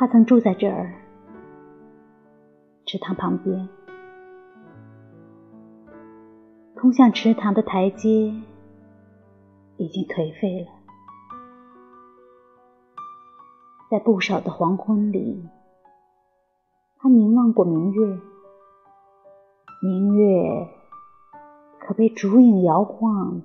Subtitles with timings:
[0.00, 0.94] 他曾住在这儿，
[2.86, 3.68] 池塘旁边。
[6.74, 8.08] 通向池塘的台阶
[9.76, 10.70] 已经颓废了，
[13.90, 15.46] 在不少的黄昏里，
[16.96, 18.18] 他凝望过明月，
[19.82, 20.66] 明月
[21.78, 23.42] 可被烛影摇晃，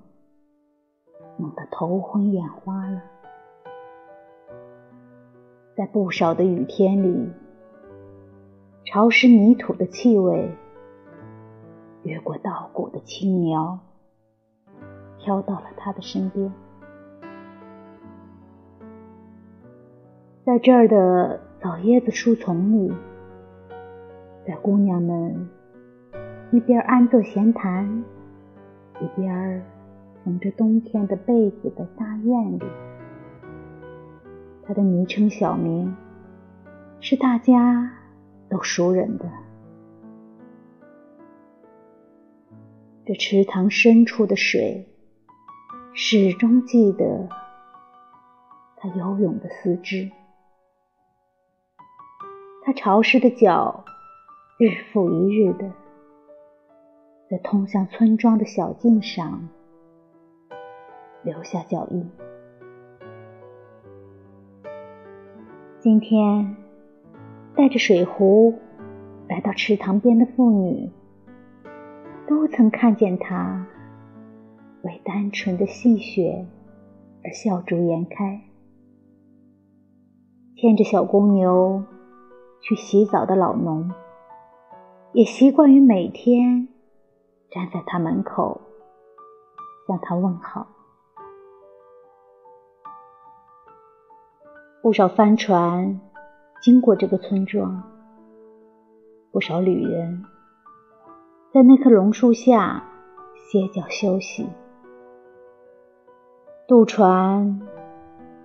[1.37, 3.01] 弄得头昏眼花了。
[5.75, 7.29] 在不少的雨天里，
[8.85, 10.49] 潮湿泥土的气味。
[12.03, 13.79] 越过稻谷的青苗，
[15.17, 16.53] 飘到了他的身边。
[20.45, 22.93] 在这儿的枣椰子树丛里，
[24.47, 25.49] 在姑娘们
[26.51, 28.05] 一边安坐闲谈，
[29.01, 29.61] 一边
[30.23, 32.63] 缝着冬天的被子的大院里，
[34.67, 35.95] 他的昵称小名
[36.99, 37.91] 是大家
[38.49, 39.29] 都熟人的。
[43.05, 44.87] 这池塘深处的水，
[45.93, 47.29] 始终记得
[48.77, 50.09] 他游泳的四肢。
[52.63, 53.85] 他潮湿的脚，
[54.57, 55.71] 日复一日的
[57.29, 59.47] 在通向村庄的小径上
[61.23, 62.09] 留下脚印。
[65.85, 66.55] 今天，
[67.55, 68.55] 带着水壶
[69.29, 70.89] 来到池塘边的妇女。
[72.27, 73.67] 都曾看见他
[74.81, 76.43] 为单纯的戏谑
[77.23, 78.41] 而笑逐颜开，
[80.55, 81.83] 牵着小公牛
[82.63, 83.91] 去洗澡的老农，
[85.13, 86.67] 也习惯于每天
[87.51, 88.59] 站在他门口
[89.87, 90.65] 向他问好。
[94.85, 95.99] 不少帆船
[96.61, 97.81] 经过这个村庄，
[99.31, 100.23] 不少旅人。
[101.51, 102.83] 在那棵榕树下
[103.33, 104.47] 歇脚休息，
[106.67, 107.61] 渡船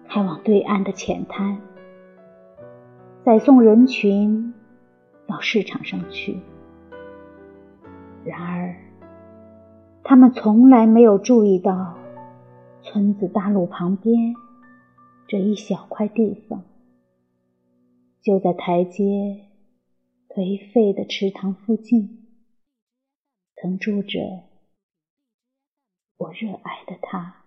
[0.08, 1.58] 开往对岸的浅滩，
[3.22, 4.54] 载送人群
[5.26, 6.40] 到市场上去。
[8.24, 8.74] 然而，
[10.02, 11.98] 他们从来没有注意到
[12.80, 14.34] 村子大路旁边
[15.30, 16.64] 这一小块地方，
[18.20, 19.46] 就在台阶
[20.28, 22.26] 颓废的池塘附近。
[23.54, 24.18] 曾住着
[26.16, 27.39] 我热爱的他。